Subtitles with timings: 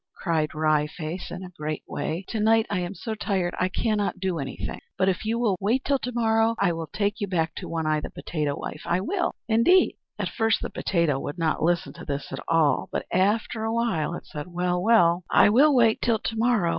[0.15, 2.25] cried Wry Face, in a great way.
[2.29, 5.63] "To night I am so tired I cannot do anything, but if you will but
[5.63, 8.81] wait till to morrow I will take you back to One Eye, the potato wife
[8.85, 13.05] I will, indeed!" At first the potato would not listen to this at all; but
[13.13, 16.69] after a while it said, "Well, well, I will wait till to morrow.